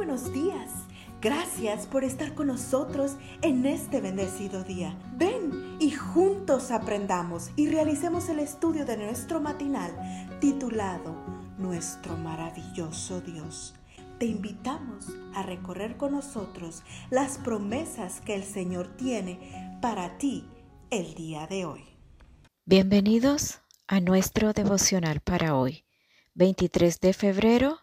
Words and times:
buenos 0.00 0.32
días. 0.32 0.70
Gracias 1.20 1.86
por 1.86 2.04
estar 2.04 2.34
con 2.34 2.46
nosotros 2.46 3.16
en 3.42 3.66
este 3.66 4.00
bendecido 4.00 4.64
día. 4.64 4.98
Ven 5.18 5.76
y 5.78 5.90
juntos 5.90 6.70
aprendamos 6.70 7.50
y 7.54 7.68
realicemos 7.68 8.30
el 8.30 8.38
estudio 8.38 8.86
de 8.86 8.96
nuestro 8.96 9.42
matinal 9.42 9.92
titulado 10.40 11.14
Nuestro 11.58 12.16
maravilloso 12.16 13.20
Dios. 13.20 13.74
Te 14.18 14.24
invitamos 14.24 15.08
a 15.34 15.42
recorrer 15.42 15.98
con 15.98 16.12
nosotros 16.12 16.82
las 17.10 17.36
promesas 17.36 18.22
que 18.22 18.34
el 18.34 18.44
Señor 18.44 18.96
tiene 18.96 19.78
para 19.82 20.16
ti 20.16 20.48
el 20.88 21.12
día 21.12 21.46
de 21.46 21.66
hoy. 21.66 21.84
Bienvenidos 22.64 23.60
a 23.86 24.00
nuestro 24.00 24.54
devocional 24.54 25.20
para 25.20 25.54
hoy, 25.54 25.84
23 26.32 27.00
de 27.00 27.12
febrero, 27.12 27.80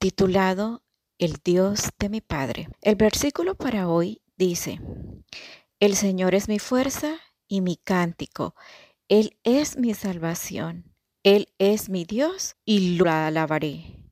titulado 0.00 0.83
El 1.18 1.36
Dios 1.44 1.90
de 1.98 2.08
mi 2.08 2.20
Padre. 2.20 2.68
El 2.82 2.96
versículo 2.96 3.54
para 3.54 3.88
hoy 3.88 4.20
dice, 4.36 4.80
El 5.78 5.94
Señor 5.94 6.34
es 6.34 6.48
mi 6.48 6.58
fuerza 6.58 7.20
y 7.46 7.60
mi 7.60 7.76
cántico, 7.76 8.56
Él 9.08 9.38
es 9.44 9.76
mi 9.76 9.94
salvación, 9.94 10.92
Él 11.22 11.52
es 11.58 11.88
mi 11.88 12.04
Dios 12.04 12.56
y 12.64 12.96
lo 12.96 13.08
alabaré. 13.08 14.10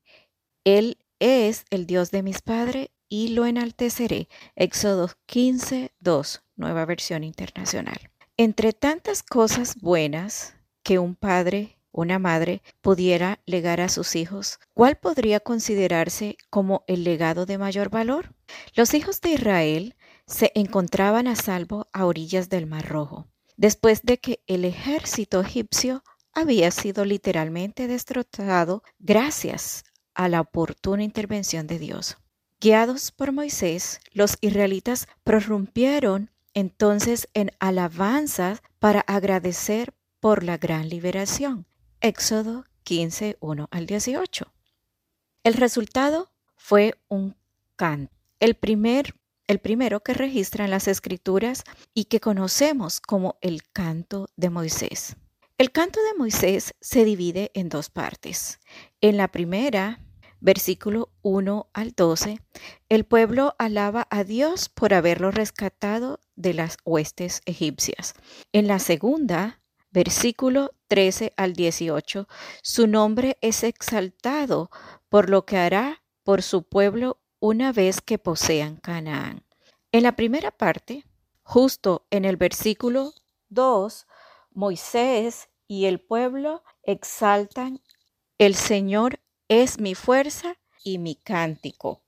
Él 0.63 0.97
es 1.19 1.65
el 1.71 1.87
Dios 1.87 2.09
de 2.11 2.23
mis 2.23 2.41
padres 2.41 2.89
y 3.09 3.29
lo 3.29 3.45
enalteceré. 3.45 4.29
Éxodo 4.55 5.09
15, 5.25 5.93
2, 5.99 6.43
nueva 6.55 6.85
versión 6.85 7.25
internacional. 7.25 8.11
Entre 8.37 8.71
tantas 8.71 9.23
cosas 9.23 9.75
buenas 9.81 10.55
que 10.83 10.99
un 10.99 11.15
padre, 11.15 11.77
una 11.93 12.19
madre 12.19 12.61
pudiera 12.81 13.39
legar 13.45 13.79
a 13.79 13.87
sus 13.87 14.17
hijos, 14.17 14.59
¿cuál 14.73 14.97
podría 14.97 15.39
considerarse 15.39 16.37
como 16.49 16.83
el 16.87 17.05
legado 17.05 17.45
de 17.45 17.57
mayor 17.57 17.89
valor? 17.89 18.33
Los 18.75 18.93
hijos 18.93 19.21
de 19.21 19.29
Israel 19.29 19.95
se 20.25 20.51
encontraban 20.55 21.27
a 21.27 21.35
salvo 21.35 21.87
a 21.93 22.05
orillas 22.05 22.49
del 22.49 22.65
Mar 22.65 22.87
Rojo, 22.87 23.27
después 23.55 24.01
de 24.03 24.17
que 24.17 24.43
el 24.47 24.65
ejército 24.65 25.39
egipcio 25.39 26.03
había 26.33 26.71
sido 26.71 27.05
literalmente 27.05 27.87
destrozado 27.87 28.83
gracias 28.99 29.83
a 30.15 30.27
la 30.29 30.41
oportuna 30.41 31.03
intervención 31.03 31.67
de 31.67 31.79
Dios. 31.79 32.17
Guiados 32.59 33.11
por 33.11 33.31
Moisés, 33.31 33.99
los 34.11 34.37
israelitas 34.41 35.07
prorrumpieron 35.23 36.31
entonces 36.53 37.27
en 37.33 37.51
alabanza 37.59 38.61
para 38.79 39.01
agradecer 39.01 39.93
por 40.19 40.43
la 40.43 40.57
gran 40.57 40.87
liberación. 40.87 41.65
Éxodo 42.03 42.65
15, 42.83 43.37
1 43.39 43.69
al 43.71 43.85
18. 43.85 44.53
El 45.45 45.53
resultado 45.53 46.33
fue 46.57 46.95
un 47.07 47.37
canto, 47.77 48.13
el, 48.41 48.55
primer, 48.55 49.15
el 49.47 49.59
primero 49.59 50.01
que 50.01 50.13
registran 50.13 50.69
las 50.69 50.89
escrituras 50.89 51.63
y 51.93 52.05
que 52.05 52.19
conocemos 52.19 52.99
como 52.99 53.37
el 53.39 53.63
canto 53.71 54.27
de 54.35 54.49
Moisés. 54.49 55.15
El 55.57 55.71
canto 55.71 56.01
de 56.01 56.17
Moisés 56.17 56.73
se 56.81 57.05
divide 57.05 57.51
en 57.53 57.69
dos 57.69 57.89
partes. 57.89 58.59
En 58.99 59.15
la 59.15 59.29
primera, 59.29 60.01
versículo 60.41 61.09
1 61.21 61.69
al 61.71 61.93
12, 61.93 62.41
el 62.89 63.05
pueblo 63.05 63.55
alaba 63.59 64.09
a 64.09 64.25
Dios 64.25 64.67
por 64.67 64.93
haberlo 64.93 65.31
rescatado 65.31 66.19
de 66.35 66.53
las 66.53 66.75
huestes 66.83 67.41
egipcias. 67.45 68.13
En 68.51 68.67
la 68.67 68.79
segunda, 68.79 69.61
versículo 69.93 70.73
13 70.93 71.33
al 71.37 71.53
18, 71.53 72.27
su 72.61 72.85
nombre 72.85 73.39
es 73.41 73.63
exaltado 73.63 74.69
por 75.09 75.27
lo 75.27 75.43
que 75.43 75.57
hará 75.57 76.03
por 76.21 76.43
su 76.43 76.61
pueblo 76.61 77.19
una 77.39 77.71
vez 77.71 77.99
que 77.99 78.19
posean 78.19 78.75
Canaán. 78.75 79.43
En 79.91 80.03
la 80.03 80.15
primera 80.15 80.51
parte, 80.51 81.03
justo 81.41 82.05
en 82.11 82.25
el 82.25 82.37
versículo 82.37 83.11
2, 83.49 84.05
Moisés 84.51 85.49
y 85.67 85.85
el 85.85 85.99
pueblo 85.99 86.63
exaltan 86.83 87.81
el 88.37 88.53
Señor 88.53 89.19
es 89.47 89.79
mi 89.79 89.95
fuerza 89.95 90.59
y 90.83 90.99
mi 90.99 91.15
cántico. 91.15 92.03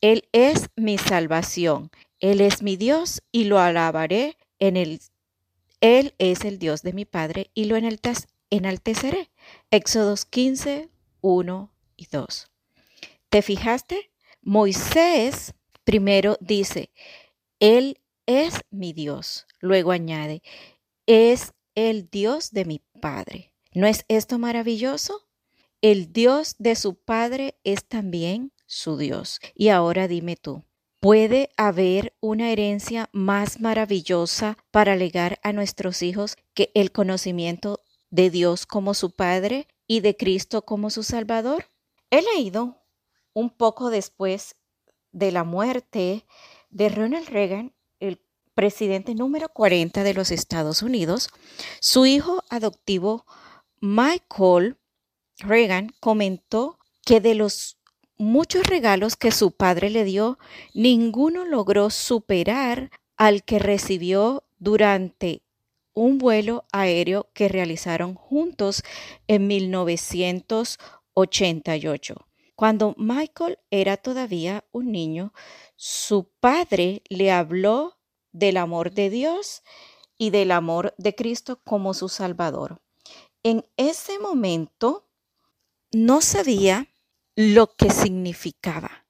Él 0.00 0.30
es 0.32 0.70
mi 0.76 0.96
salvación. 0.96 1.90
Él 2.20 2.40
es 2.40 2.62
mi 2.62 2.78
Dios 2.78 3.22
y 3.32 3.44
lo 3.44 3.58
alabaré 3.58 4.38
en 4.58 4.78
el 4.78 5.02
Él 5.84 6.14
es 6.16 6.46
el 6.46 6.58
Dios 6.58 6.80
de 6.80 6.94
mi 6.94 7.04
Padre 7.04 7.50
y 7.52 7.66
lo 7.66 7.76
enalteceré. 7.76 9.30
Éxodos 9.70 10.24
15, 10.24 10.88
1 11.20 11.72
y 11.98 12.06
2. 12.10 12.50
¿Te 13.28 13.42
fijaste? 13.42 14.10
Moisés 14.40 15.52
primero 15.84 16.38
dice, 16.40 16.90
Él 17.60 18.00
es 18.24 18.60
mi 18.70 18.94
Dios. 18.94 19.46
Luego 19.60 19.92
añade, 19.92 20.42
es 21.04 21.52
el 21.74 22.08
Dios 22.08 22.52
de 22.52 22.64
mi 22.64 22.80
Padre. 23.02 23.52
¿No 23.74 23.86
es 23.86 24.06
esto 24.08 24.38
maravilloso? 24.38 25.28
El 25.82 26.14
Dios 26.14 26.54
de 26.58 26.76
su 26.76 26.94
padre 26.94 27.58
es 27.62 27.84
también 27.84 28.52
su 28.64 28.96
Dios. 28.96 29.38
Y 29.54 29.68
ahora 29.68 30.08
dime 30.08 30.36
tú, 30.36 30.64
¿puede 31.04 31.50
haber 31.58 32.16
una 32.20 32.50
herencia 32.50 33.10
más 33.12 33.60
maravillosa 33.60 34.56
para 34.70 34.96
legar 34.96 35.38
a 35.42 35.52
nuestros 35.52 36.00
hijos 36.00 36.38
que 36.54 36.70
el 36.74 36.92
conocimiento 36.92 37.82
de 38.08 38.30
Dios 38.30 38.64
como 38.64 38.94
su 38.94 39.10
Padre 39.10 39.68
y 39.86 40.00
de 40.00 40.16
Cristo 40.16 40.62
como 40.62 40.88
su 40.88 41.02
Salvador? 41.02 41.66
He 42.08 42.22
leído 42.22 42.80
un 43.34 43.50
poco 43.50 43.90
después 43.90 44.56
de 45.12 45.30
la 45.30 45.44
muerte 45.44 46.24
de 46.70 46.88
Ronald 46.88 47.28
Reagan, 47.28 47.74
el 48.00 48.18
presidente 48.54 49.14
número 49.14 49.50
40 49.50 50.04
de 50.04 50.14
los 50.14 50.30
Estados 50.30 50.80
Unidos, 50.80 51.28
su 51.80 52.06
hijo 52.06 52.42
adoptivo 52.48 53.26
Michael 53.78 54.78
Reagan 55.36 55.94
comentó 56.00 56.78
que 57.04 57.20
de 57.20 57.34
los 57.34 57.76
muchos 58.16 58.66
regalos 58.66 59.16
que 59.16 59.30
su 59.30 59.52
padre 59.52 59.90
le 59.90 60.04
dio, 60.04 60.38
ninguno 60.72 61.44
logró 61.44 61.90
superar 61.90 62.90
al 63.16 63.44
que 63.44 63.58
recibió 63.58 64.44
durante 64.58 65.42
un 65.94 66.18
vuelo 66.18 66.66
aéreo 66.72 67.28
que 67.32 67.48
realizaron 67.48 68.14
juntos 68.14 68.82
en 69.28 69.46
1988. 69.46 72.14
Cuando 72.56 72.94
Michael 72.96 73.58
era 73.70 73.96
todavía 73.96 74.64
un 74.72 74.90
niño, 74.92 75.32
su 75.76 76.28
padre 76.40 77.02
le 77.08 77.32
habló 77.32 77.98
del 78.32 78.56
amor 78.56 78.92
de 78.92 79.10
Dios 79.10 79.62
y 80.18 80.30
del 80.30 80.50
amor 80.52 80.94
de 80.98 81.14
Cristo 81.14 81.60
como 81.64 81.94
su 81.94 82.08
Salvador. 82.08 82.80
En 83.42 83.66
ese 83.76 84.18
momento, 84.18 85.08
no 85.92 86.20
sabía 86.20 86.88
lo 87.36 87.74
que 87.74 87.90
significaba, 87.90 89.06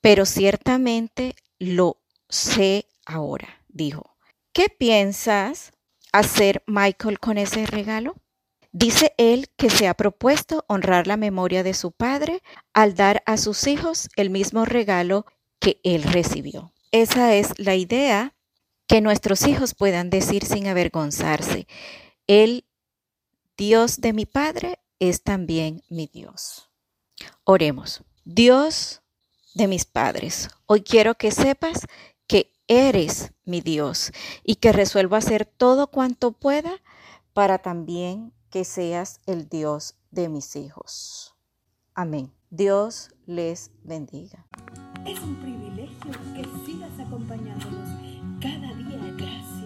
pero 0.00 0.26
ciertamente 0.26 1.34
lo 1.58 2.00
sé 2.28 2.86
ahora, 3.04 3.62
dijo. 3.68 4.16
¿Qué 4.52 4.68
piensas 4.68 5.72
hacer 6.12 6.62
Michael 6.66 7.20
con 7.20 7.38
ese 7.38 7.66
regalo? 7.66 8.14
Dice 8.72 9.14
él 9.16 9.48
que 9.56 9.70
se 9.70 9.88
ha 9.88 9.94
propuesto 9.94 10.64
honrar 10.68 11.06
la 11.06 11.16
memoria 11.16 11.62
de 11.62 11.74
su 11.74 11.92
padre 11.92 12.42
al 12.74 12.94
dar 12.94 13.22
a 13.26 13.36
sus 13.36 13.66
hijos 13.66 14.08
el 14.16 14.30
mismo 14.30 14.64
regalo 14.64 15.26
que 15.58 15.80
él 15.82 16.02
recibió. 16.02 16.72
Esa 16.92 17.34
es 17.34 17.58
la 17.58 17.74
idea 17.74 18.34
que 18.86 19.00
nuestros 19.00 19.46
hijos 19.46 19.74
puedan 19.74 20.10
decir 20.10 20.44
sin 20.44 20.66
avergonzarse. 20.66 21.66
El 22.26 22.64
Dios 23.56 24.00
de 24.00 24.12
mi 24.12 24.26
padre 24.26 24.78
es 24.98 25.22
también 25.22 25.82
mi 25.88 26.06
Dios. 26.06 26.70
Oremos. 27.44 28.02
Dios 28.24 29.02
de 29.54 29.68
mis 29.68 29.84
padres, 29.84 30.50
hoy 30.66 30.82
quiero 30.82 31.14
que 31.14 31.30
sepas 31.30 31.86
que 32.26 32.52
eres 32.68 33.32
mi 33.44 33.60
Dios 33.60 34.12
y 34.42 34.56
que 34.56 34.72
resuelvo 34.72 35.16
hacer 35.16 35.46
todo 35.46 35.86
cuanto 35.86 36.32
pueda 36.32 36.82
para 37.32 37.58
también 37.58 38.32
que 38.50 38.64
seas 38.64 39.20
el 39.26 39.48
Dios 39.48 39.94
de 40.10 40.28
mis 40.28 40.56
hijos. 40.56 41.34
Amén. 41.94 42.32
Dios 42.50 43.10
les 43.26 43.70
bendiga. 43.82 44.46
Es 45.04 45.20
un 45.20 45.36
privilegio 45.36 46.12
que 46.34 46.44
sigas 46.64 46.92
acompañándonos 46.98 47.88
cada 48.40 48.72
día. 48.74 49.14
Gracias. 49.16 49.56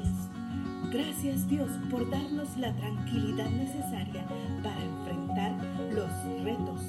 Gracias 0.91 1.49
Dios 1.49 1.71
por 1.91 2.09
darnos 2.11 2.57
la 2.57 2.75
tranquilidad 2.75 3.49
necesaria 3.51 4.27
para 4.63 4.83
enfrentar 4.83 5.53
los 5.93 6.45
retos, 6.45 6.81